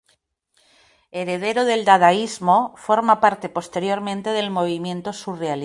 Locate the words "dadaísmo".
1.87-2.57